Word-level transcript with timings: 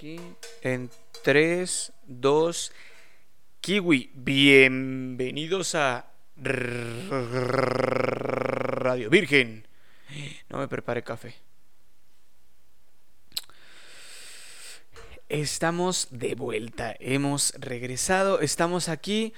Aquí 0.00 0.18
en 0.62 0.88
3, 1.22 1.92
2, 2.06 2.72
Kiwi. 3.60 4.10
Bienvenidos 4.14 5.74
a 5.74 6.10
Radio 8.82 9.10
Virgen. 9.10 9.68
No 10.48 10.56
me 10.56 10.68
prepare 10.68 11.02
café. 11.02 11.34
Estamos 15.28 16.08
de 16.10 16.34
vuelta, 16.34 16.96
hemos 16.98 17.52
regresado, 17.58 18.40
estamos 18.40 18.88
aquí 18.88 19.34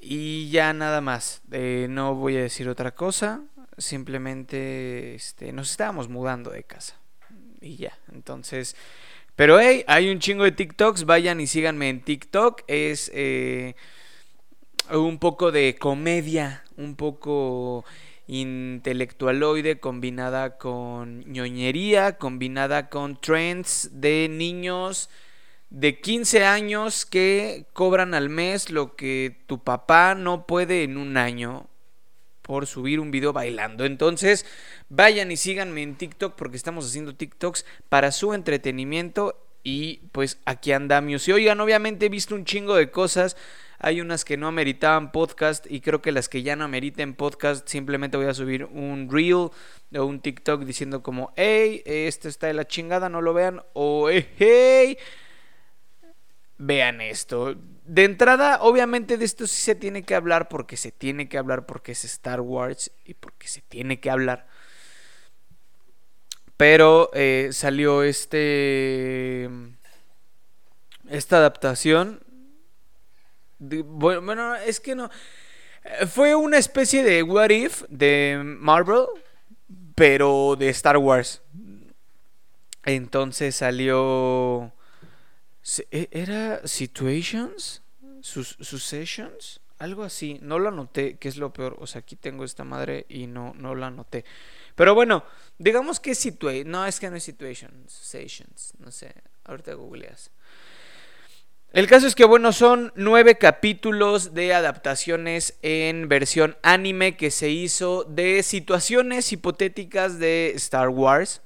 y 0.00 0.50
ya 0.50 0.72
nada 0.72 1.00
más. 1.00 1.42
Eh, 1.50 1.88
no 1.90 2.14
voy 2.14 2.36
a 2.36 2.42
decir 2.42 2.68
otra 2.68 2.94
cosa, 2.94 3.42
simplemente 3.76 5.16
este, 5.16 5.52
nos 5.52 5.72
estábamos 5.72 6.08
mudando 6.08 6.50
de 6.50 6.62
casa 6.62 6.99
y 7.60 7.76
ya. 7.76 7.98
Entonces, 8.12 8.76
pero 9.36 9.58
hey, 9.58 9.84
hay 9.86 10.10
un 10.10 10.18
chingo 10.18 10.44
de 10.44 10.52
TikToks, 10.52 11.04
vayan 11.04 11.40
y 11.40 11.46
síganme 11.46 11.88
en 11.88 12.02
TikTok. 12.02 12.62
Es 12.66 13.10
eh, 13.14 13.74
un 14.90 15.18
poco 15.18 15.50
de 15.50 15.76
comedia, 15.76 16.64
un 16.76 16.94
poco 16.96 17.84
intelectualoide 18.26 19.80
combinada 19.80 20.58
con 20.58 21.20
ñoñería, 21.30 22.18
combinada 22.18 22.88
con 22.88 23.20
trends 23.20 23.90
de 23.92 24.28
niños 24.30 25.10
de 25.70 26.00
15 26.00 26.44
años 26.44 27.06
que 27.06 27.66
cobran 27.72 28.12
al 28.12 28.28
mes 28.28 28.70
lo 28.70 28.94
que 28.94 29.42
tu 29.46 29.62
papá 29.62 30.14
no 30.14 30.46
puede 30.46 30.82
en 30.82 30.96
un 30.96 31.16
año 31.16 31.69
por 32.50 32.66
subir 32.66 32.98
un 32.98 33.12
video 33.12 33.32
bailando. 33.32 33.84
Entonces, 33.84 34.44
vayan 34.88 35.30
y 35.30 35.36
síganme 35.36 35.84
en 35.84 35.94
TikTok 35.94 36.34
porque 36.34 36.56
estamos 36.56 36.84
haciendo 36.84 37.14
TikToks 37.14 37.64
para 37.88 38.10
su 38.10 38.34
entretenimiento 38.34 39.40
y 39.62 39.98
pues 40.10 40.40
aquí 40.46 40.72
andamos. 40.72 41.28
Y 41.28 41.32
oigan, 41.32 41.60
obviamente 41.60 42.06
he 42.06 42.08
visto 42.08 42.34
un 42.34 42.44
chingo 42.44 42.74
de 42.74 42.90
cosas. 42.90 43.36
Hay 43.78 44.00
unas 44.00 44.24
que 44.24 44.36
no 44.36 44.48
ameritaban 44.48 45.12
podcast 45.12 45.64
y 45.70 45.80
creo 45.80 46.02
que 46.02 46.10
las 46.10 46.28
que 46.28 46.42
ya 46.42 46.56
no 46.56 46.64
ameriten 46.64 47.14
podcast 47.14 47.68
simplemente 47.68 48.16
voy 48.16 48.26
a 48.26 48.34
subir 48.34 48.64
un 48.64 49.08
reel 49.08 49.50
o 49.96 50.04
un 50.04 50.18
TikTok 50.18 50.64
diciendo 50.64 51.04
como, 51.04 51.32
hey, 51.36 51.84
esto 51.84 52.28
está 52.28 52.48
de 52.48 52.54
la 52.54 52.66
chingada, 52.66 53.08
no 53.08 53.22
lo 53.22 53.32
vean. 53.32 53.62
O, 53.74 54.08
hey, 54.10 54.98
vean 56.60 57.00
esto. 57.00 57.56
De 57.86 58.04
entrada, 58.04 58.58
obviamente 58.60 59.16
de 59.16 59.24
esto 59.24 59.46
sí 59.46 59.60
se 59.62 59.74
tiene 59.74 60.04
que 60.04 60.14
hablar 60.14 60.48
porque 60.48 60.76
se 60.76 60.92
tiene 60.92 61.28
que 61.28 61.38
hablar 61.38 61.64
porque 61.66 61.92
es 61.92 62.04
Star 62.04 62.42
Wars 62.42 62.92
y 63.04 63.14
porque 63.14 63.48
se 63.48 63.62
tiene 63.62 63.98
que 63.98 64.10
hablar. 64.10 64.46
Pero 66.56 67.10
eh, 67.14 67.48
salió 67.52 68.02
este... 68.02 69.48
Esta 71.08 71.38
adaptación. 71.38 72.20
bueno, 73.58 74.54
es 74.54 74.80
que 74.80 74.94
no... 74.94 75.10
Fue 76.12 76.34
una 76.34 76.58
especie 76.58 77.02
de 77.02 77.22
What 77.22 77.48
If 77.48 77.84
de 77.88 78.38
Marvel, 78.44 79.06
pero 79.94 80.56
de 80.58 80.68
Star 80.68 80.98
Wars. 80.98 81.40
Entonces 82.84 83.56
salió 83.56 84.74
¿Era 85.90 86.66
Situations? 86.66 87.82
¿Successions? 88.22 89.60
Algo 89.78 90.02
así. 90.02 90.38
No 90.42 90.58
lo 90.58 90.68
anoté, 90.68 91.16
que 91.16 91.28
es 91.28 91.36
lo 91.36 91.52
peor. 91.52 91.76
O 91.78 91.86
sea, 91.86 92.00
aquí 92.00 92.16
tengo 92.16 92.44
esta 92.44 92.64
madre 92.64 93.06
y 93.08 93.26
no, 93.26 93.54
no 93.56 93.74
la 93.74 93.88
anoté. 93.88 94.24
Pero 94.74 94.94
bueno, 94.94 95.24
digamos 95.58 96.00
que 96.00 96.12
es 96.12 96.18
Situations. 96.18 96.66
No, 96.66 96.86
es 96.86 97.00
que 97.00 97.10
no 97.10 97.16
es 97.16 97.24
Situations. 97.24 97.92
Successions. 97.92 98.74
No 98.78 98.90
sé. 98.90 99.14
Ahorita 99.44 99.74
googleas. 99.74 100.30
El 101.72 101.86
caso 101.86 102.08
es 102.08 102.16
que, 102.16 102.24
bueno, 102.24 102.52
son 102.52 102.92
nueve 102.96 103.38
capítulos 103.38 104.34
de 104.34 104.52
adaptaciones 104.54 105.56
en 105.62 106.08
versión 106.08 106.56
anime 106.62 107.16
que 107.16 107.30
se 107.30 107.48
hizo 107.48 108.02
de 108.02 108.42
situaciones 108.42 109.32
hipotéticas 109.32 110.18
de 110.18 110.50
Star 110.56 110.88
Wars 110.88 111.42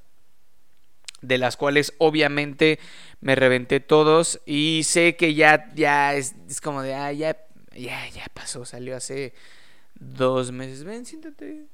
de 1.26 1.38
las 1.38 1.56
cuales 1.56 1.94
obviamente 1.98 2.78
me 3.20 3.34
reventé 3.34 3.80
todos 3.80 4.40
y 4.46 4.82
sé 4.84 5.16
que 5.16 5.34
ya, 5.34 5.72
ya 5.74 6.14
es, 6.14 6.34
como 6.62 6.82
de, 6.82 6.94
ah, 6.94 7.12
ya, 7.12 7.36
ya, 7.72 8.08
ya 8.08 8.26
pasó, 8.32 8.64
salió 8.64 8.96
hace 8.96 9.34
dos 9.94 10.52
meses. 10.52 10.84
Ven, 10.84 11.06
siéntate. 11.06 11.66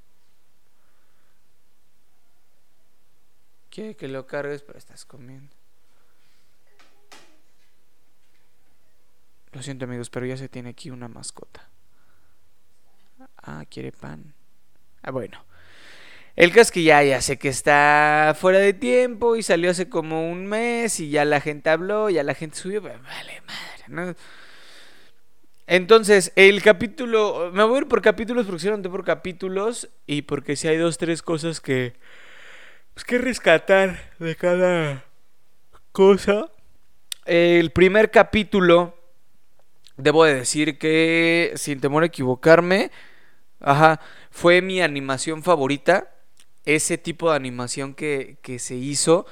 Quiere 3.70 3.96
que 3.96 4.08
lo 4.08 4.26
cargues, 4.26 4.62
pero 4.62 4.78
estás 4.78 5.04
comiendo. 5.04 5.54
Lo 9.52 9.62
siento 9.62 9.84
amigos, 9.84 10.10
pero 10.10 10.26
ya 10.26 10.36
se 10.36 10.48
tiene 10.48 10.70
aquí 10.70 10.90
una 10.90 11.08
mascota. 11.08 11.68
Ah, 13.36 13.64
quiere 13.68 13.92
pan. 13.92 14.34
Ah, 15.02 15.10
bueno. 15.10 15.49
El 16.36 16.50
caso 16.50 16.60
es 16.60 16.70
que 16.72 16.82
ya, 16.82 17.02
ya 17.02 17.20
sé 17.20 17.38
que 17.38 17.48
está 17.48 18.34
fuera 18.38 18.58
de 18.58 18.72
tiempo 18.72 19.36
y 19.36 19.42
salió 19.42 19.70
hace 19.70 19.88
como 19.88 20.30
un 20.30 20.46
mes 20.46 21.00
y 21.00 21.10
ya 21.10 21.24
la 21.24 21.40
gente 21.40 21.70
habló, 21.70 22.08
ya 22.08 22.22
la 22.22 22.34
gente 22.34 22.56
subió, 22.56 22.80
vale 22.82 23.02
madre, 23.02 23.84
¿no? 23.88 24.14
Entonces, 25.66 26.32
el 26.34 26.62
capítulo, 26.62 27.50
me 27.52 27.62
voy 27.62 27.76
a 27.76 27.80
ir 27.82 27.88
por 27.88 28.02
capítulos 28.02 28.46
porque 28.46 28.60
si 28.60 28.68
no 28.68 28.82
por 28.82 29.04
capítulos 29.04 29.88
y 30.06 30.22
porque 30.22 30.56
si 30.56 30.66
hay 30.66 30.76
dos, 30.76 30.98
tres 30.98 31.22
cosas 31.22 31.60
que, 31.60 31.94
pues 32.94 33.04
que 33.04 33.18
rescatar 33.18 34.10
de 34.18 34.34
cada 34.34 35.04
cosa. 35.92 36.50
El 37.24 37.70
primer 37.70 38.10
capítulo, 38.10 38.96
debo 39.96 40.24
de 40.24 40.34
decir 40.34 40.78
que, 40.78 41.52
sin 41.54 41.80
temor 41.80 42.02
a 42.02 42.06
equivocarme, 42.06 42.90
ajá, 43.60 44.00
fue 44.30 44.62
mi 44.62 44.82
animación 44.82 45.42
favorita 45.44 46.10
ese 46.74 46.98
tipo 46.98 47.30
de 47.30 47.36
animación 47.36 47.94
que, 47.94 48.38
se 48.58 48.74
hizo. 48.74 49.26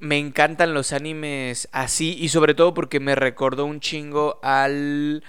Me 0.00 0.18
encantan 0.18 0.74
los 0.74 0.92
animes 0.92 1.68
así 1.72 2.16
y 2.18 2.28
sobre 2.28 2.54
todo 2.54 2.74
porque 2.74 3.00
me 3.00 3.14
recordó 3.14 3.64
un 3.64 3.80
chingo 3.80 4.38
al... 4.42 5.22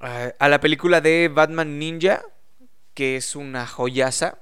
a 0.00 0.48
la 0.48 0.60
película 0.60 1.00
de 1.00 1.30
Batman 1.32 1.78
Ninja, 1.78 2.22
que 2.94 3.16
es 3.16 3.36
una 3.36 3.66
joyaza. 3.66 4.38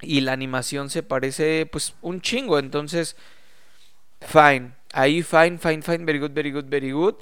Y 0.00 0.20
la 0.20 0.32
animación 0.32 0.90
se 0.90 1.02
parece 1.02 1.66
pues 1.70 1.94
un 2.02 2.20
chingo, 2.20 2.58
entonces... 2.58 3.16
Fine. 4.20 4.72
Ahí 4.96 5.22
fine, 5.24 5.58
fine, 5.58 5.82
fine, 5.82 6.04
very 6.04 6.20
good, 6.20 6.30
very 6.30 6.52
good, 6.52 6.66
very 6.68 6.92
good. 6.92 7.16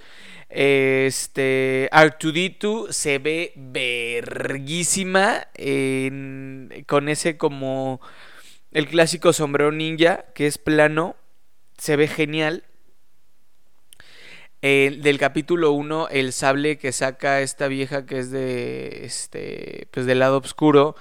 Este, 0.50 1.88
Artuditu 1.90 2.88
se 2.90 3.18
ve 3.18 3.54
verguísima 3.56 5.48
con 6.86 7.08
ese 7.08 7.38
como 7.38 8.02
el 8.72 8.88
clásico 8.88 9.32
sombrero 9.32 9.72
ninja 9.72 10.26
que 10.34 10.46
es 10.46 10.58
plano. 10.58 11.16
Se 11.78 11.96
ve 11.96 12.08
genial. 12.08 12.64
del 14.60 15.18
capítulo 15.18 15.72
1, 15.72 16.08
el 16.10 16.34
sable 16.34 16.76
que 16.76 16.92
saca 16.92 17.40
esta 17.40 17.68
vieja 17.68 18.04
que 18.04 18.18
es 18.18 18.30
de 18.30 19.06
este 19.06 19.88
pues 19.90 20.04
del 20.04 20.18
lado 20.18 20.36
oscuro, 20.38 20.94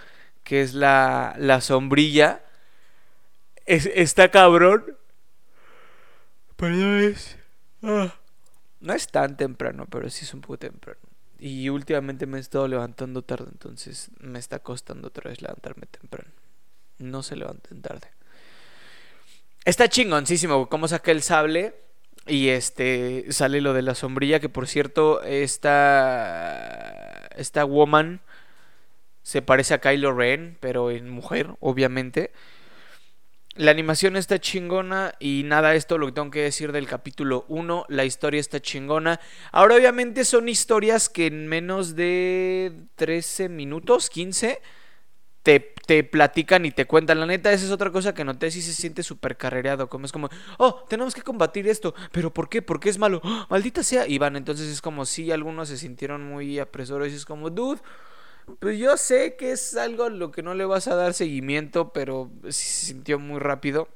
que 0.46 0.62
es 0.62 0.74
la, 0.74 1.36
la 1.38 1.60
sombrilla. 1.60 2.44
está 3.66 4.32
cabrón. 4.32 5.01
Pero 6.62 6.76
no 6.76 6.96
es. 7.00 7.38
Ah. 7.82 8.14
No 8.82 8.94
es 8.94 9.08
tan 9.08 9.36
temprano, 9.36 9.88
pero 9.90 10.12
sí 10.12 10.26
es 10.26 10.34
un 10.36 10.42
poco 10.42 10.60
temprano. 10.60 11.00
Y 11.40 11.70
últimamente 11.70 12.28
me 12.28 12.38
he 12.38 12.40
estado 12.40 12.68
levantando 12.68 13.24
tarde, 13.24 13.48
entonces 13.52 14.12
me 14.20 14.38
está 14.38 14.60
costando 14.60 15.08
otra 15.08 15.32
vez 15.32 15.42
levantarme 15.42 15.88
temprano. 15.88 16.30
No 17.00 17.24
se 17.24 17.36
levanten 17.36 17.82
tarde. 17.82 18.08
Está 19.66 19.88
chingoncísimo 19.88 20.70
cómo 20.70 20.88
saca 20.88 21.10
el 21.10 21.24
sable 21.24 21.74
y 22.28 22.50
este 22.50 23.26
sale 23.32 23.60
lo 23.60 23.74
de 23.74 23.82
la 23.82 23.96
sombrilla, 23.96 24.40
que 24.40 24.50
por 24.50 24.68
cierto, 24.68 25.24
esta 25.24 25.72
esta 27.38 27.66
woman 27.66 28.22
se 29.24 29.42
parece 29.42 29.74
a 29.74 29.82
Kylo 29.82 30.14
Ren, 30.14 30.58
pero 30.60 30.92
en 30.92 31.10
mujer, 31.10 31.56
obviamente. 31.60 32.32
La 33.56 33.72
animación 33.72 34.16
está 34.16 34.40
chingona 34.40 35.14
y 35.20 35.44
nada, 35.44 35.76
esto 35.76 35.98
lo 35.98 36.06
que 36.06 36.14
tengo 36.14 36.32
que 36.32 36.42
decir 36.44 36.72
del 36.72 36.88
capítulo 36.88 37.44
1, 37.50 37.86
la 37.90 38.06
historia 38.06 38.40
está 38.40 38.62
chingona. 38.62 39.20
Ahora 39.52 39.76
obviamente 39.76 40.24
son 40.24 40.48
historias 40.48 41.10
que 41.10 41.28
en 41.28 41.48
menos 41.50 41.98
de 41.98 42.72
13 42.96 43.50
minutos, 43.50 44.10
15, 44.10 44.62
te, 45.44 45.74
te 45.86 46.06
platican 46.06 46.66
y 46.66 46.72
te 46.72 46.86
cuentan. 46.86 47.20
La 47.20 47.26
neta, 47.26 47.52
esa 47.52 47.66
es 47.66 47.72
otra 47.72 47.92
cosa 47.92 48.14
que 48.14 48.24
noté, 48.24 48.52
si 48.52 48.62
se 48.62 48.72
siente 48.72 49.04
súper 49.04 49.36
carrereado, 49.36 49.90
como 49.90 50.06
es 50.06 50.14
como, 50.14 50.30
oh, 50.58 50.86
tenemos 50.88 51.14
que 51.14 51.22
combatir 51.22 51.68
esto, 51.68 51.94
pero 52.14 52.34
¿por 52.34 52.48
qué? 52.48 52.62
¿Por 52.62 52.80
qué 52.80 52.90
es 52.90 52.98
malo? 52.98 53.20
¡Oh, 53.22 53.48
maldita 53.50 53.84
sea. 53.84 54.08
Y 54.08 54.18
van, 54.18 54.38
entonces 54.38 54.70
es 54.70 54.80
como 54.82 55.04
si 55.04 55.30
algunos 55.30 55.68
se 55.68 55.78
sintieron 55.78 56.24
muy 56.24 56.58
apresurados 56.58 57.12
y 57.12 57.18
es 57.18 57.26
como, 57.26 57.50
dude 57.50 57.82
pues 58.60 58.78
yo 58.80 58.98
sé 58.98 59.36
que 59.36 59.52
es 59.52 59.76
algo 59.76 60.06
a 60.06 60.10
lo 60.10 60.32
que 60.32 60.44
no 60.44 60.54
le 60.54 60.66
vas 60.66 60.88
a 60.88 60.96
dar 60.96 61.14
seguimiento, 61.14 61.94
pero 61.94 62.32
se 62.46 62.86
sintió 62.86 63.20
muy 63.20 63.40
rápido. 63.40 63.88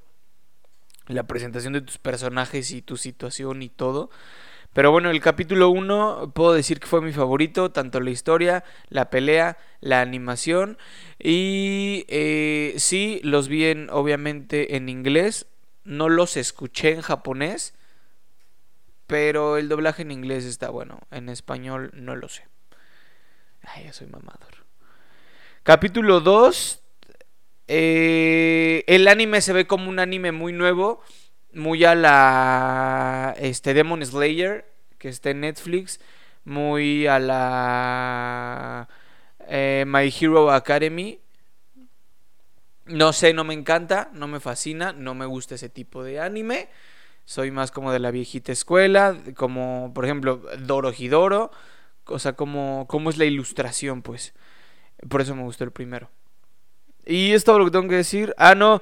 la 1.07 1.23
presentación 1.27 1.73
de 1.73 1.81
tus 1.81 1.99
personajes 1.99 2.71
y 2.71 2.81
tu 2.81 2.97
situación 2.97 3.61
y 3.61 3.69
todo. 3.69 4.09
Pero 4.73 4.91
bueno, 4.91 5.09
el 5.09 5.21
capítulo 5.21 5.69
1 5.69 6.33
puedo 6.35 6.53
decir 6.53 6.81
que 6.81 6.87
fue 6.87 7.01
mi 7.01 7.13
favorito, 7.13 7.71
tanto 7.71 8.01
la 8.01 8.09
historia, 8.09 8.65
la 8.89 9.09
pelea, 9.09 9.57
la 9.79 10.01
animación. 10.01 10.77
Y 11.17 12.05
eh, 12.09 12.73
sí, 12.77 13.21
los 13.23 13.47
vi 13.47 13.65
en, 13.65 13.89
obviamente 13.89 14.75
en 14.75 14.89
inglés, 14.89 15.45
no 15.85 16.09
los 16.09 16.35
escuché 16.35 16.91
en 16.91 17.01
japonés, 17.01 17.73
pero 19.07 19.57
el 19.57 19.69
doblaje 19.69 20.01
en 20.01 20.11
inglés 20.11 20.43
está 20.43 20.69
bueno, 20.69 20.99
en 21.09 21.29
español 21.29 21.91
no 21.93 22.15
lo 22.17 22.27
sé. 22.27 22.43
Ay, 23.65 23.85
ya 23.85 23.93
soy 23.93 24.07
mamador. 24.07 24.65
Capítulo 25.63 26.19
2. 26.19 26.81
Eh, 27.67 28.83
el 28.87 29.07
anime 29.07 29.41
se 29.41 29.53
ve 29.53 29.65
como 29.65 29.89
un 29.89 29.99
anime 29.99 30.31
muy 30.31 30.53
nuevo 30.53 31.01
muy 31.55 31.85
a 31.85 31.95
la 31.95 33.33
este 33.39 33.73
Demon 33.73 34.05
Slayer 34.05 34.65
que 34.97 35.09
está 35.09 35.29
en 35.29 35.41
Netflix, 35.41 35.99
muy 36.43 37.07
a 37.07 37.17
la 37.19 38.89
eh, 39.47 39.85
My 39.87 40.13
Hero 40.19 40.51
Academy. 40.51 41.19
No 42.85 43.13
sé, 43.13 43.33
no 43.33 43.43
me 43.43 43.53
encanta, 43.53 44.11
no 44.13 44.27
me 44.27 44.39
fascina, 44.39 44.93
no 44.93 45.15
me 45.15 45.25
gusta 45.25 45.55
ese 45.55 45.69
tipo 45.69 46.03
de 46.03 46.19
anime. 46.19 46.69
Soy 47.23 47.49
más 47.49 47.71
como 47.71 47.91
de 47.91 47.99
la 47.99 48.11
viejita 48.11 48.51
escuela, 48.51 49.17
como 49.35 49.91
por 49.93 50.05
ejemplo 50.05 50.41
Doro 50.59 50.93
Hidoro, 50.95 51.51
o 52.07 52.19
sea, 52.19 52.33
como 52.33 52.85
cómo 52.87 53.09
es 53.09 53.17
la 53.17 53.25
ilustración, 53.25 54.01
pues. 54.01 54.33
Por 55.09 55.21
eso 55.21 55.35
me 55.35 55.43
gustó 55.43 55.63
el 55.63 55.71
primero. 55.71 56.09
Y 57.05 57.31
es 57.33 57.43
todo 57.43 57.59
lo 57.59 57.65
que 57.65 57.71
tengo 57.71 57.89
que 57.89 57.95
decir. 57.95 58.33
Ah, 58.37 58.55
no. 58.55 58.81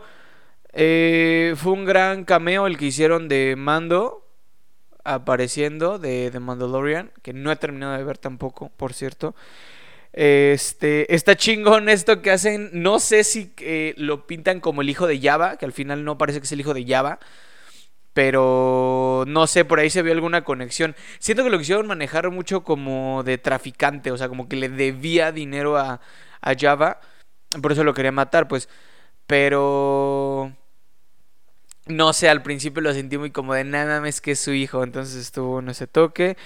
Eh, 0.71 1.53
fue 1.57 1.73
un 1.73 1.85
gran 1.85 2.25
cameo 2.25 2.67
el 2.67 2.77
que 2.77 2.85
hicieron 2.85 3.27
de 3.27 3.55
Mando 3.57 4.23
apareciendo 5.03 5.99
de 5.99 6.29
The 6.31 6.39
Mandalorian, 6.39 7.11
que 7.21 7.33
no 7.33 7.51
he 7.51 7.55
terminado 7.55 7.97
de 7.97 8.03
ver 8.03 8.17
tampoco, 8.17 8.69
por 8.77 8.93
cierto. 8.93 9.35
Este, 10.13 11.13
está 11.13 11.35
chingón 11.35 11.89
esto 11.89 12.21
que 12.21 12.31
hacen. 12.31 12.69
No 12.73 12.99
sé 12.99 13.23
si 13.23 13.51
eh, 13.59 13.93
lo 13.97 14.27
pintan 14.27 14.59
como 14.59 14.81
el 14.81 14.89
hijo 14.89 15.07
de 15.07 15.19
Java, 15.19 15.57
que 15.57 15.65
al 15.65 15.73
final 15.73 16.05
no 16.05 16.17
parece 16.17 16.39
que 16.39 16.45
es 16.45 16.51
el 16.51 16.61
hijo 16.61 16.73
de 16.73 16.85
Java. 16.85 17.19
Pero 18.13 19.25
no 19.27 19.47
sé, 19.47 19.65
por 19.65 19.79
ahí 19.79 19.89
se 19.89 20.01
vio 20.03 20.13
alguna 20.13 20.43
conexión. 20.43 20.95
Siento 21.19 21.43
que 21.43 21.49
lo 21.49 21.57
quisieron 21.57 21.87
manejar 21.87 22.29
mucho 22.31 22.63
como 22.63 23.23
de 23.23 23.37
traficante, 23.37 24.11
o 24.11 24.17
sea, 24.17 24.29
como 24.29 24.47
que 24.47 24.55
le 24.55 24.69
debía 24.69 25.31
dinero 25.31 25.77
a, 25.77 25.99
a 26.41 26.53
Java. 26.59 27.01
Por 27.61 27.71
eso 27.71 27.83
lo 27.83 27.93
quería 27.93 28.11
matar, 28.11 28.47
pues. 28.47 28.69
Pero 29.27 30.53
no 31.87 32.13
sé, 32.13 32.29
al 32.29 32.43
principio 32.43 32.81
lo 32.81 32.93
sentí 32.93 33.17
muy 33.17 33.31
como 33.31 33.53
de 33.53 33.63
nada 33.63 33.99
más 34.01 34.21
que 34.21 34.35
su 34.35 34.53
hijo, 34.53 34.83
entonces 34.83 35.15
estuvo 35.17 35.59
en 35.59 35.69
ese 35.69 35.87
toque. 35.87 36.37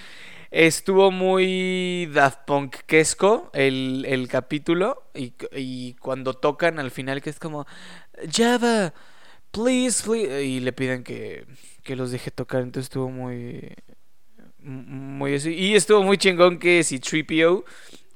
Estuvo 0.49 1.11
muy 1.11 2.07
Daft 2.13 2.45
Punk-quesco 2.45 3.51
el, 3.53 4.05
el 4.07 4.27
capítulo 4.29 5.03
y, 5.13 5.33
y, 5.51 5.95
cuando 5.95 6.33
tocan 6.33 6.79
al 6.79 6.89
final 6.89 7.21
que 7.21 7.29
es 7.29 7.39
como 7.39 7.67
Java, 8.31 8.93
please, 9.57 10.43
y 10.43 10.59
le 10.59 10.71
piden 10.71 11.03
que, 11.03 11.45
que 11.83 11.95
los 11.95 12.11
deje 12.11 12.31
tocar, 12.31 12.61
entonces 12.61 12.85
estuvo 12.85 13.09
muy 13.09 13.73
muy. 14.67 15.35
Y 15.35 15.75
estuvo 15.75 16.03
muy 16.03 16.17
chingón 16.17 16.59
que 16.59 16.83
si 16.83 16.99
Tripio 16.99 17.65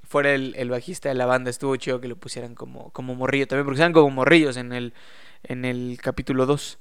fuera 0.08 0.34
el, 0.34 0.54
el, 0.58 0.70
bajista 0.70 1.10
de 1.10 1.16
la 1.16 1.26
banda, 1.26 1.50
estuvo 1.50 1.76
chido 1.78 2.02
que 2.02 2.08
lo 2.08 2.18
pusieran 2.18 2.54
como, 2.56 2.92
como 2.92 3.16
morrillo 3.16 3.48
también, 3.48 3.66
porque 3.66 3.80
eran 3.80 3.94
como 3.94 4.10
morrillos 4.10 4.58
en 4.58 4.74
el, 4.74 4.94
en 5.44 5.66
el 5.66 5.98
capítulo 6.02 6.46
2. 6.46 6.80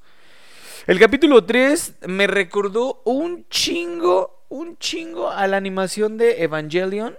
El 0.86 0.98
capítulo 0.98 1.44
3 1.44 1.98
me 2.08 2.26
recordó 2.26 3.02
un 3.04 3.46
chingo, 3.48 4.44
un 4.48 4.76
chingo 4.78 5.30
a 5.30 5.46
la 5.46 5.56
animación 5.56 6.16
de 6.16 6.42
Evangelion, 6.42 7.16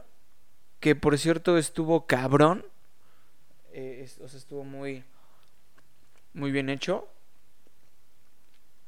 que 0.80 0.96
por 0.96 1.18
cierto 1.18 1.58
estuvo 1.58 2.06
cabrón. 2.06 2.66
Eh, 3.74 4.10
o 4.22 4.28
sea, 4.28 4.38
estuvo 4.38 4.66
muy, 4.66 5.04
muy 6.34 6.52
bien 6.52 6.70
hecho. 6.70 7.08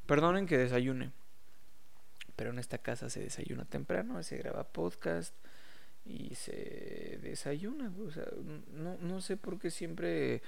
Perdonen 0.05 0.45
que 0.45 0.57
desayune. 0.57 1.11
Pero 2.35 2.49
en 2.49 2.59
esta 2.59 2.77
casa 2.77 3.09
se 3.09 3.19
desayuna 3.21 3.65
temprano, 3.65 4.21
se 4.23 4.37
graba 4.37 4.63
podcast 4.63 5.35
y 6.05 6.35
se 6.35 7.19
desayuna. 7.21 7.91
O 8.05 8.11
sea, 8.11 8.25
no, 8.71 8.97
no 8.97 9.21
sé 9.21 9.37
por 9.37 9.59
qué 9.59 9.69
siempre 9.69 10.41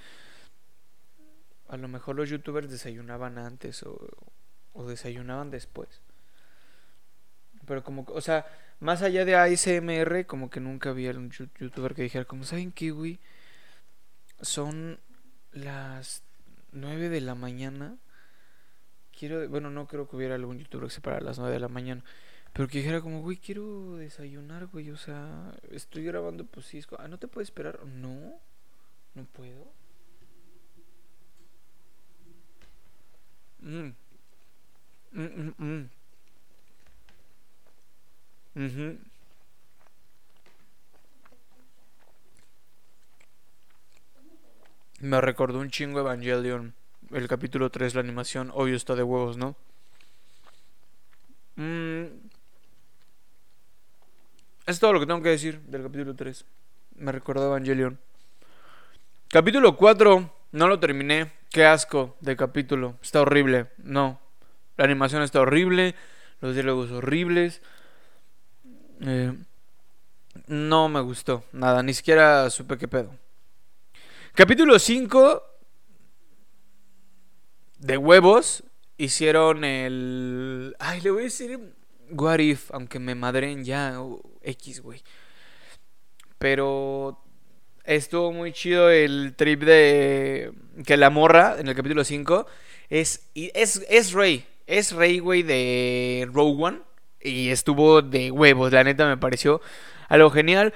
a 1.68 1.76
lo 1.76 1.88
mejor 1.88 2.16
los 2.16 2.28
youtubers 2.28 2.70
desayunaban 2.70 3.38
antes 3.38 3.82
o, 3.82 4.86
desayunaban 4.86 5.50
después. 5.50 5.88
Pero 7.66 7.82
como, 7.82 8.06
o 8.08 8.20
sea, 8.20 8.46
más 8.78 9.02
allá 9.02 9.24
de 9.24 9.34
ASMR, 9.34 10.26
como 10.26 10.50
que 10.50 10.60
nunca 10.60 10.90
había 10.90 11.10
un 11.10 11.30
youtuber 11.30 11.94
que 11.94 12.02
dijera, 12.02 12.24
como, 12.24 12.44
¿saben 12.44 12.72
güey? 12.76 13.18
Son 14.40 15.00
las 15.52 16.22
9 16.72 17.08
de 17.08 17.20
la 17.20 17.34
mañana. 17.34 17.96
Quiero, 19.18 19.48
bueno, 19.48 19.70
no 19.70 19.86
creo 19.86 20.08
que 20.08 20.16
hubiera 20.16 20.34
algún 20.34 20.58
youtuber 20.58 20.88
que 20.88 20.94
se 20.94 21.00
para 21.00 21.18
a 21.18 21.20
las 21.20 21.38
9 21.38 21.54
de 21.54 21.60
la 21.60 21.68
mañana. 21.68 22.04
Pero 22.52 22.68
que 22.68 22.78
dijera 22.78 23.00
como, 23.00 23.22
güey, 23.22 23.36
quiero 23.38 23.96
desayunar, 23.96 24.66
güey. 24.66 24.90
O 24.90 24.96
sea, 24.96 25.54
estoy 25.70 26.04
grabando, 26.04 26.44
pues 26.46 26.66
sí. 26.66 26.82
Ah, 26.98 27.08
¿no 27.08 27.18
te 27.18 27.28
puedes 27.28 27.48
esperar? 27.48 27.84
No, 27.86 28.40
no 29.14 29.24
puedo. 29.32 29.72
Mm. 33.62 33.92
Mm, 35.12 35.54
mm, 35.58 35.88
Me 45.00 45.20
recordó 45.20 45.60
un 45.60 45.70
chingo 45.70 46.00
Evangelion. 46.00 46.74
El 47.12 47.28
capítulo 47.28 47.70
3, 47.70 47.94
la 47.94 48.00
animación. 48.00 48.50
Obvio 48.54 48.76
está 48.76 48.94
de 48.94 49.02
huevos, 49.02 49.36
¿no? 49.36 49.54
Es 54.66 54.80
todo 54.80 54.92
lo 54.92 55.00
que 55.00 55.06
tengo 55.06 55.22
que 55.22 55.28
decir 55.28 55.60
del 55.60 55.84
capítulo 55.84 56.14
3. 56.14 56.44
Me 56.96 57.12
recordó 57.12 57.46
Evangelion. 57.46 57.98
Capítulo 59.28 59.76
4. 59.76 60.32
No 60.52 60.68
lo 60.68 60.80
terminé. 60.80 61.32
Qué 61.50 61.64
asco 61.64 62.16
de 62.20 62.36
capítulo. 62.36 62.96
Está 63.00 63.20
horrible. 63.20 63.68
No. 63.78 64.20
La 64.76 64.84
animación 64.84 65.22
está 65.22 65.40
horrible. 65.40 65.94
Los 66.40 66.54
diálogos 66.54 66.90
horribles. 66.90 67.62
Eh, 69.00 69.32
no 70.48 70.88
me 70.88 71.00
gustó. 71.00 71.44
Nada. 71.52 71.82
Ni 71.84 71.94
siquiera 71.94 72.50
supe 72.50 72.76
qué 72.76 72.88
pedo. 72.88 73.14
Capítulo 74.34 74.78
5. 74.78 75.55
De 77.78 77.96
huevos. 77.96 78.64
Hicieron 78.98 79.64
el. 79.64 80.74
Ay, 80.78 81.00
le 81.00 81.10
voy 81.10 81.20
a 81.20 81.24
decir. 81.24 81.74
What 82.10 82.38
if. 82.38 82.70
Aunque 82.72 82.98
me 82.98 83.14
madren 83.14 83.64
ya. 83.64 84.00
X, 84.42 84.80
güey. 84.80 85.02
Pero 86.38 87.22
Estuvo 87.86 88.32
muy 88.32 88.52
chido 88.52 88.90
el 88.90 89.34
trip 89.36 89.62
de 89.62 90.50
que 90.84 90.96
la 90.96 91.08
morra 91.08 91.54
en 91.60 91.68
el 91.68 91.76
capítulo 91.76 92.02
5 92.02 92.44
es, 92.90 93.28
es, 93.34 93.86
es 93.88 94.12
Rey. 94.12 94.44
Es 94.66 94.90
Rey, 94.90 95.20
güey, 95.20 95.44
de 95.44 96.28
Rogue 96.32 96.64
One. 96.64 96.78
Y 97.20 97.50
estuvo 97.50 98.02
de 98.02 98.32
huevos, 98.32 98.72
la 98.72 98.82
neta 98.82 99.06
me 99.06 99.16
pareció 99.16 99.60
algo 100.08 100.30
genial. 100.30 100.74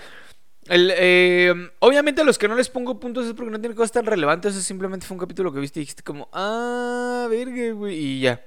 Eh, 0.69 1.53
obviamente 1.81 2.21
a 2.21 2.25
los 2.25 2.39
que 2.39 2.47
no 2.47 2.55
les 2.55 2.69
pongo 2.69 3.01
puntos 3.01 3.27
es 3.27 3.33
porque 3.33 3.51
no 3.51 3.61
tiene 3.61 3.75
cosas 3.75 3.93
tan 3.93 4.07
relevantes. 4.07 4.55
Eso 4.55 4.63
simplemente 4.63 5.07
fue 5.07 5.15
un 5.15 5.21
capítulo 5.21 5.53
que 5.53 5.61
viste 5.61 5.81
y 5.81 5.83
dijiste 5.83 6.03
como, 6.03 6.29
ah, 6.33 7.27
verga, 7.31 7.73
güey. 7.73 7.97
Y 7.97 8.21
ya. 8.21 8.45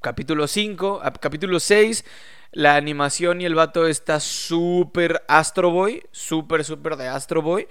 Capítulo 0.00 0.46
5, 0.46 1.02
capítulo 1.20 1.60
6 1.60 2.04
la 2.52 2.76
animación 2.76 3.40
y 3.40 3.44
el 3.44 3.54
vato 3.54 3.86
está 3.86 4.20
súper 4.20 5.22
Astro 5.28 5.70
Boy. 5.70 6.02
Súper, 6.10 6.64
súper 6.64 6.96
de 6.96 7.08
Astro 7.08 7.42
Boy. 7.42 7.68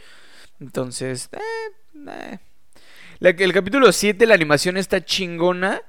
Entonces, 0.60 1.30
eh, 1.34 2.08
eh. 2.08 2.40
el 3.20 3.54
capítulo 3.54 3.92
7, 3.92 4.26
la 4.26 4.36
animación 4.36 4.78
está 4.78 5.04
chingona. 5.04 5.82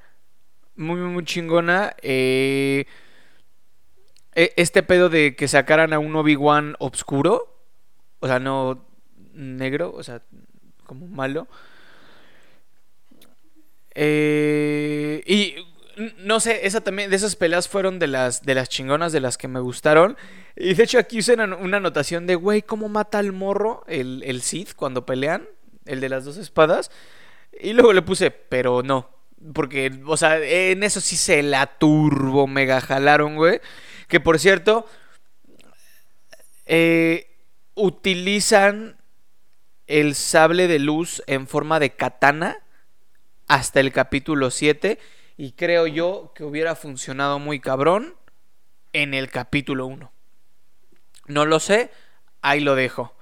Muy, 0.76 0.96
muy 0.96 1.24
chingona. 1.24 1.94
Eh, 2.02 2.86
este 4.34 4.82
pedo 4.82 5.08
de 5.08 5.34
que 5.36 5.48
sacaran 5.48 5.92
a 5.92 5.98
un 5.98 6.14
Obi-Wan 6.16 6.76
obscuro. 6.78 7.56
O 8.20 8.26
sea, 8.26 8.38
no 8.38 8.84
negro, 9.32 9.92
o 9.94 10.02
sea, 10.02 10.22
como 10.84 11.06
malo. 11.06 11.48
Eh, 13.94 15.22
y 15.26 15.54
no 16.18 16.40
sé, 16.40 16.66
esa 16.66 16.80
también, 16.80 17.10
de 17.10 17.16
esas 17.16 17.36
peleas 17.36 17.68
fueron 17.68 17.98
de 17.98 18.06
las, 18.06 18.42
de 18.42 18.54
las 18.54 18.68
chingonas, 18.68 19.12
de 19.12 19.20
las 19.20 19.36
que 19.36 19.48
me 19.48 19.60
gustaron. 19.60 20.16
Y 20.56 20.74
de 20.74 20.82
hecho 20.82 20.98
aquí 20.98 21.18
usé 21.18 21.34
una, 21.34 21.76
anotación 21.76 22.26
de, 22.26 22.34
güey, 22.34 22.62
¿cómo 22.62 22.88
mata 22.88 23.18
al 23.18 23.32
morro 23.32 23.84
el, 23.86 24.42
Sith 24.42 24.74
cuando 24.74 25.06
pelean? 25.06 25.48
El 25.86 26.00
de 26.00 26.08
las 26.08 26.24
dos 26.24 26.36
espadas. 26.36 26.90
Y 27.60 27.72
luego 27.72 27.92
le 27.92 28.02
puse, 28.02 28.30
pero 28.30 28.82
no, 28.82 29.10
Porque, 29.52 30.00
o 30.06 30.16
sea, 30.16 30.38
en 30.38 30.82
eso 30.82 31.00
sí 31.00 31.16
se 31.16 31.42
la 31.42 31.66
turbo 31.66 32.46
mega 32.46 32.80
jalaron, 32.80 33.36
güey. 33.36 33.60
Que 34.10 34.18
por 34.18 34.40
cierto, 34.40 34.86
eh, 36.66 37.30
utilizan 37.74 38.98
el 39.86 40.16
sable 40.16 40.66
de 40.66 40.80
luz 40.80 41.22
en 41.28 41.46
forma 41.46 41.78
de 41.78 41.90
katana 41.90 42.58
hasta 43.46 43.78
el 43.78 43.92
capítulo 43.92 44.50
7. 44.50 44.98
Y 45.36 45.52
creo 45.52 45.86
yo 45.86 46.32
que 46.34 46.42
hubiera 46.42 46.74
funcionado 46.74 47.38
muy 47.38 47.60
cabrón 47.60 48.16
en 48.92 49.14
el 49.14 49.30
capítulo 49.30 49.86
1. 49.86 50.12
No 51.28 51.46
lo 51.46 51.60
sé, 51.60 51.92
ahí 52.42 52.58
lo 52.58 52.74
dejo. 52.74 53.14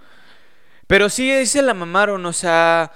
Pero 0.87 1.11
sí, 1.11 1.45
se 1.45 1.61
la 1.61 1.75
mamaron, 1.75 2.25
o 2.25 2.33
sea, 2.33 2.93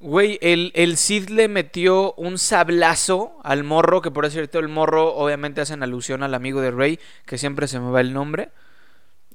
güey, 0.00 0.38
el, 0.42 0.72
el 0.74 0.96
Cid 0.96 1.28
le 1.28 1.48
metió 1.48 2.14
un 2.14 2.38
sablazo 2.38 3.38
al 3.44 3.64
morro, 3.64 4.00
que 4.00 4.10
por 4.10 4.28
cierto 4.30 4.58
el 4.58 4.68
morro 4.68 5.14
obviamente 5.14 5.60
hacen 5.60 5.82
alusión 5.82 6.22
al 6.22 6.34
amigo 6.34 6.60
de 6.60 6.70
Rey, 6.70 6.98
que 7.26 7.38
siempre 7.38 7.68
se 7.68 7.78
me 7.78 7.90
va 7.90 8.00
el 8.00 8.12
nombre. 8.12 8.50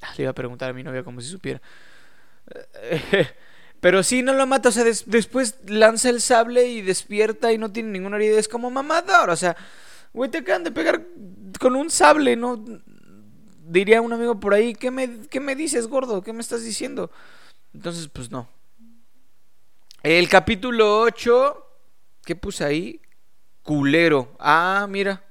Ah, 0.02 0.14
le 0.18 0.24
iba 0.24 0.32
a 0.32 0.36
preguntar 0.36 0.72
a 0.72 0.74
mi 0.74 0.84
novia 0.84 1.04
como 1.04 1.22
si 1.22 1.30
supiera. 1.30 1.62
Pero 3.80 4.02
sí, 4.04 4.24
no 4.24 4.34
lo 4.34 4.48
mata, 4.48 4.70
o 4.70 4.72
sea, 4.72 4.84
después 4.84 5.60
lanza 5.68 6.10
el 6.10 6.20
sable 6.22 6.68
y 6.68 6.82
despierta 6.82 7.54
y 7.54 7.58
no 7.58 7.72
tiene 7.72 7.92
ninguna 7.92 8.16
herida. 8.18 8.40
Es 8.40 8.48
como 8.48 8.72
mamador, 8.72 9.30
o 9.30 9.36
sea, 9.36 9.56
güey, 10.14 10.32
te 10.32 10.40
acaban 10.40 10.64
de 10.64 10.72
pegar 10.72 11.06
con 11.60 11.76
un 11.76 11.92
sable, 11.92 12.36
¿no? 12.36 12.64
Diría 13.68 14.02
un 14.02 14.14
amigo 14.14 14.40
por 14.40 14.54
ahí, 14.54 14.74
¿qué 14.74 14.90
me, 14.90 15.28
qué 15.30 15.40
me 15.40 15.56
dices, 15.56 15.88
gordo? 15.88 16.24
¿Qué 16.24 16.34
me 16.34 16.42
estás 16.42 16.64
diciendo? 16.64 17.12
Entonces, 17.74 18.08
pues 18.08 18.32
no. 18.32 18.50
El 20.06 20.30
capítulo 20.30 21.00
8, 21.00 21.66
¿qué 22.24 22.36
puse 22.36 22.64
ahí? 22.64 23.02
Culero. 23.64 24.36
Ah, 24.38 24.86
mira, 24.88 25.24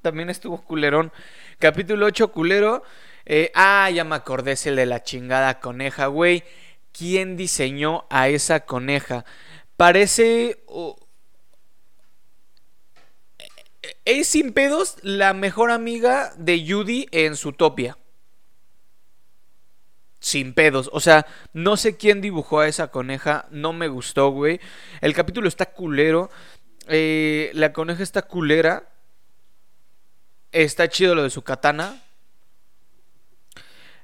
también 0.00 0.30
estuvo 0.30 0.64
culerón. 0.64 1.12
Capítulo 1.58 2.06
8, 2.06 2.32
culero. 2.32 2.82
Eh, 3.26 3.52
ah, 3.54 3.90
ya 3.90 4.04
me 4.04 4.14
acordé, 4.14 4.54
el 4.64 4.76
de 4.76 4.86
la 4.86 5.02
chingada 5.02 5.60
coneja, 5.60 6.06
güey. 6.06 6.44
¿Quién 6.92 7.36
diseñó 7.36 8.06
a 8.08 8.30
esa 8.30 8.60
coneja? 8.60 9.26
Parece... 9.76 10.64
es 14.06 14.28
sin 14.28 14.54
pedos 14.54 14.96
la 15.02 15.34
mejor 15.34 15.70
amiga 15.70 16.32
de 16.38 16.64
Judy 16.66 17.06
en 17.10 17.36
su 17.36 17.52
topia 17.52 17.98
sin 20.26 20.54
pedos. 20.54 20.90
O 20.92 20.98
sea, 20.98 21.24
no 21.52 21.76
sé 21.76 21.96
quién 21.96 22.20
dibujó 22.20 22.58
a 22.58 22.66
esa 22.66 22.88
coneja. 22.88 23.46
No 23.52 23.72
me 23.72 23.86
gustó, 23.86 24.30
güey. 24.30 24.60
El 25.00 25.14
capítulo 25.14 25.46
está 25.46 25.66
culero. 25.66 26.30
Eh, 26.88 27.52
la 27.54 27.72
coneja 27.72 28.02
está 28.02 28.22
culera. 28.22 28.88
Está 30.50 30.88
chido 30.88 31.14
lo 31.14 31.22
de 31.22 31.30
su 31.30 31.42
katana. 31.42 32.02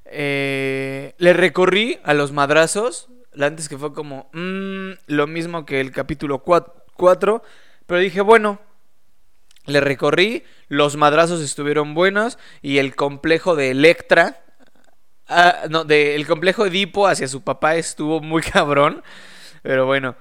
Eh, 0.05 1.13
le 1.17 1.33
recorrí 1.33 1.99
a 2.05 2.13
los 2.13 2.31
madrazos. 2.31 3.09
Antes 3.37 3.67
que 3.67 3.77
fue 3.77 3.93
como 3.93 4.29
mm, 4.31 4.91
lo 5.07 5.27
mismo 5.27 5.65
que 5.65 5.81
el 5.81 5.91
capítulo 5.91 6.39
4. 6.39 7.43
Pero 7.85 7.99
dije, 7.99 8.21
bueno, 8.21 8.61
le 9.65 9.81
recorrí. 9.81 10.45
Los 10.69 10.95
madrazos 10.95 11.41
estuvieron 11.41 11.93
buenos. 11.93 12.39
Y 12.61 12.77
el 12.77 12.95
complejo 12.95 13.57
de 13.57 13.71
Electra 13.71 14.39
Ah, 15.35 15.67
no, 15.69 15.83
del 15.83 16.27
complejo 16.27 16.65
Edipo 16.65 17.07
hacia 17.07 17.27
su 17.27 17.41
papá 17.41 17.75
estuvo 17.75 18.21
muy 18.21 18.41
cabrón. 18.53 19.03
Pero 19.61 19.85
bueno. 19.85 20.15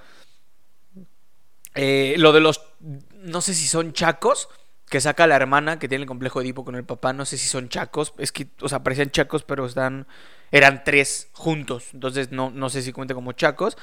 Eh, 1.75 2.15
lo 2.19 2.33
de 2.33 2.41
los. 2.41 2.61
No 2.81 3.41
sé 3.41 3.55
si 3.55 3.67
son 3.67 3.93
chacos. 3.93 4.49
Que 4.89 5.01
saca 5.01 5.27
la 5.27 5.37
hermana 5.37 5.79
que 5.79 5.89
tiene 5.89 6.03
el 6.03 6.09
complejo 6.09 6.41
Edipo 6.41 6.65
con 6.65 6.75
el 6.75 6.85
papá. 6.85 7.13
No 7.13 7.25
sé 7.25 7.39
si 7.39 7.49
son 7.49 7.69
chacos. 7.69 8.15
Es 8.19 8.33
que, 8.33 8.49
o 8.61 8.69
sea, 8.69 8.83
parecían 8.83 9.11
chacos, 9.11 9.43
pero 9.45 9.67
están. 9.67 10.07
Eran 10.53 10.85
tres 10.85 11.31
juntos. 11.33 11.89
Entonces 11.95 12.31
no, 12.31 12.51
no 12.51 12.69
sé 12.69 12.83
si 12.83 12.93
cuenta 12.93 13.15
como 13.15 13.33
chacos. 13.33 13.79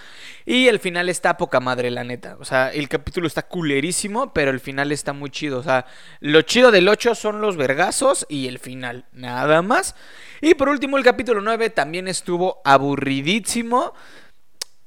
Y 0.45 0.67
el 0.67 0.79
final 0.79 1.09
está 1.09 1.35
poca 1.35 1.59
madre, 1.59 1.89
la 1.89 2.03
neta. 2.03 2.37
O 2.39 2.45
sea, 2.45 2.71
el 2.71 2.87
capítulo 2.87 3.25
está 3.25 3.47
culerísimo, 3.47 4.33
pero 4.33 4.51
el 4.51 4.59
final 4.59 4.91
está 4.91 5.11
muy 5.11 5.31
chido. 5.31 5.57
O 5.57 5.63
sea, 5.63 5.87
lo 6.19 6.43
chido 6.43 6.69
del 6.69 6.87
8 6.87 7.15
son 7.15 7.41
los 7.41 7.57
vergazos 7.57 8.27
y 8.29 8.47
el 8.47 8.59
final. 8.59 9.05
Nada 9.11 9.63
más. 9.63 9.95
Y 10.41 10.53
por 10.53 10.69
último, 10.69 10.97
el 10.97 11.03
capítulo 11.03 11.41
9 11.41 11.71
también 11.71 12.07
estuvo 12.07 12.61
aburridísimo. 12.63 13.93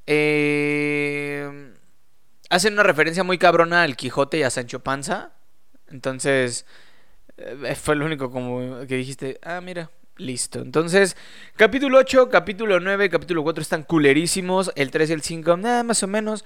Eh, 0.07 1.73
hacen 2.49 2.75
una 2.75 2.85
referencia 2.85 3.25
muy 3.25 3.39
cabrona 3.39 3.83
al 3.83 3.97
Quijote 3.97 4.39
y 4.39 4.43
a 4.45 4.51
Sancho 4.51 4.81
Panza. 4.85 5.33
Entonces, 5.89 6.65
eh, 7.37 7.75
fue 7.75 7.97
lo 7.97 8.07
único 8.07 8.31
como 8.31 8.87
que 8.87 8.97
dijiste, 8.97 9.41
ah, 9.43 9.61
mira, 9.61 9.91
listo. 10.17 10.61
Entonces, 10.61 11.17
capítulo 11.57 11.99
8, 11.99 12.29
capítulo 12.31 12.81
9, 12.81 13.11
capítulo 13.11 13.43
4 13.43 13.63
están 13.63 13.83
culerísimos. 13.83 14.73
El 14.77 14.91
3 14.91 15.11
y 15.11 15.13
el 15.13 15.23
5, 15.23 15.57
nada 15.57 15.83
más 15.83 16.03
o 16.03 16.07
menos. 16.07 16.45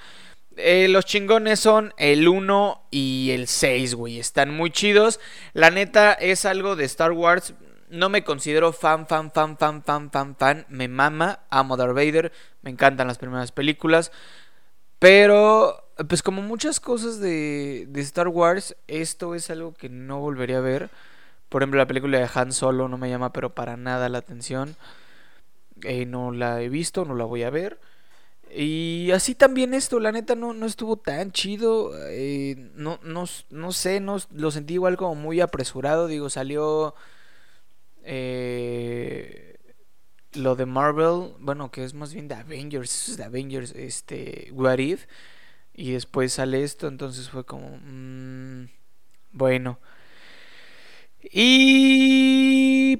Eh, 0.57 0.89
los 0.89 1.05
chingones 1.05 1.61
son 1.61 1.93
el 1.99 2.29
1 2.29 2.89
y 2.91 3.31
el 3.33 3.47
6, 3.47 3.95
güey. 3.95 4.19
Están 4.19 4.51
muy 4.55 4.71
chidos. 4.71 5.21
La 5.53 5.71
neta 5.71 6.13
es 6.13 6.45
algo 6.45 6.77
de 6.77 6.85
Star 6.85 7.13
Wars 7.13 7.55
no 7.89 8.09
me 8.09 8.25
considero 8.25 8.73
fan, 8.73 9.07
fan, 9.07 9.31
fan, 9.31 9.57
fan, 9.57 9.83
fan, 9.83 10.11
fan, 10.11 10.37
fan. 10.37 10.67
Me 10.69 10.89
mama, 10.89 11.41
amo 11.51 11.77
Darth 11.77 11.95
Vader, 11.95 12.33
me 12.63 12.71
encantan 12.71 13.07
las 13.07 13.19
primeras 13.19 13.53
películas. 13.53 14.13
Pero, 14.99 15.91
pues 16.09 16.23
como 16.23 16.43
muchas 16.43 16.81
cosas 16.81 17.21
de, 17.21 17.87
de 17.89 18.01
Star 18.01 18.29
Wars, 18.29 18.77
esto 18.87 19.35
es 19.35 19.51
algo 19.51 19.75
que 19.75 19.89
no 19.89 20.21
volvería 20.21 20.59
a 20.59 20.63
ver. 20.63 20.91
Por 21.49 21.62
ejemplo, 21.62 21.79
la 21.79 21.87
película 21.87 22.19
de 22.19 22.29
Han 22.35 22.53
Solo 22.53 22.88
no 22.88 22.99
me 22.99 23.11
llama 23.11 23.33
pero 23.33 23.55
para 23.55 23.76
nada 23.76 24.09
la 24.09 24.19
atención. 24.19 24.76
Eh, 25.83 26.07
no 26.07 26.33
la 26.33 26.62
he 26.62 26.69
visto, 26.69 27.05
no 27.05 27.15
la 27.15 27.25
voy 27.25 27.43
a 27.43 27.50
ver. 27.50 27.79
Y 28.50 29.11
así 29.12 29.35
también 29.35 29.75
esto, 29.75 30.00
la 30.00 30.12
neta 30.12 30.35
no, 30.37 30.55
no 30.55 30.67
estuvo 30.67 30.97
tan 30.97 31.33
chido. 31.33 31.93
Eh, 32.09 32.71
no, 32.75 32.99
no, 33.03 33.25
no 33.50 33.73
sé, 33.73 34.00
no, 34.00 34.19
lo 34.33 34.50
sentí 34.50 34.75
igual 34.75 34.97
como 34.97 35.15
muy 35.15 35.41
apresurado. 35.41 36.07
Digo, 36.07 36.31
salió 36.31 36.95
eh, 38.05 39.59
lo 40.35 40.55
de 40.57 40.67
Marvel, 40.67 41.35
bueno, 41.41 41.71
que 41.71 41.85
es 41.85 41.95
más 41.95 42.15
bien 42.15 42.29
de 42.29 42.37
Avengers, 42.37 43.09
es 43.11 43.17
de 43.17 43.25
Avengers, 43.25 43.73
este, 43.73 44.49
What 44.53 44.79
y 45.75 45.93
después 45.93 46.33
sale 46.35 46.62
esto, 46.62 46.88
entonces 46.88 47.29
fue 47.29 47.45
como, 47.45 47.79
mmm, 47.83 48.67
bueno. 49.33 49.79
Y 51.33 52.99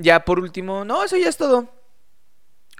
ya 0.00 0.24
por 0.24 0.40
último, 0.40 0.84
no, 0.84 1.04
eso 1.04 1.16
ya 1.16 1.28
es 1.28 1.36
todo. 1.36 1.68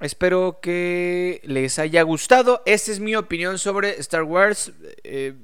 Espero 0.01 0.59
que 0.61 1.41
les 1.45 1.79
haya 1.79 2.03
gustado. 2.03 2.63
Esta 2.67 2.91
es 2.91 3.01
mi 3.01 3.15
opinión 3.15 3.59
sobre 3.59 4.01
Star 4.01 4.25
Wars. 4.25 4.73
Eh, 5.05 5.35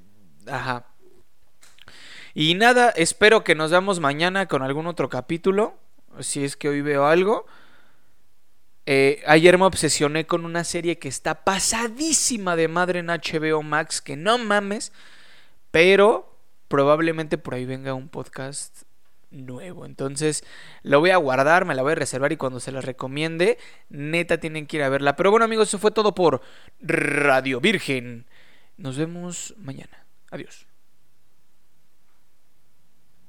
ajá. 0.47 0.87
Y 2.35 2.55
nada, 2.55 2.91
espero 2.91 3.45
que 3.45 3.55
nos 3.55 3.71
veamos 3.71 4.01
mañana 4.01 4.47
con 4.47 4.63
algún 4.63 4.87
otro 4.87 5.09
capítulo. 5.09 5.79
Si 6.21 6.45
es 6.45 6.57
que 6.57 6.69
hoy 6.69 6.81
veo 6.81 7.07
algo. 7.07 7.47
Eh, 8.87 9.23
ayer 9.27 9.59
me 9.59 9.65
obsesioné 9.67 10.27
con 10.27 10.45
una 10.45 10.65
serie 10.65 10.99
que 10.99 11.09
está 11.09 11.45
pasadísima 11.45 12.57
de 12.57 12.69
madre 12.69 13.01
en 13.01 13.09
HBO 13.09 13.63
Max, 13.63 14.01
que 14.01 14.17
no 14.17 14.39
mames. 14.39 14.93
Pero 15.71 16.38
probablemente 16.69 17.39
por 17.39 17.55
ahí 17.55 17.65
venga 17.65 17.95
un 17.95 18.09
podcast 18.09 18.83
nuevo. 19.31 19.85
Entonces 19.85 20.45
lo 20.83 21.01
voy 21.01 21.11
a 21.11 21.17
guardar, 21.17 21.65
me 21.65 21.75
la 21.75 21.83
voy 21.83 21.93
a 21.93 21.97
reservar 21.97 22.33
y 22.33 22.37
cuando 22.37 22.61
se 22.61 22.73
la 22.73 22.81
recomiende, 22.81 23.59
neta 23.89 24.39
tienen 24.39 24.67
que 24.67 24.79
ir 24.79 24.83
a 24.83 24.89
verla. 24.89 25.17
Pero 25.17 25.31
bueno 25.31 25.45
amigos, 25.45 25.69
eso 25.69 25.79
fue 25.79 25.91
todo 25.91 26.15
por 26.15 26.41
Radio 26.81 27.61
Virgen. 27.61 28.27
Nos 28.77 28.97
vemos 28.97 29.55
mañana. 29.59 30.07
Adiós. 30.31 30.68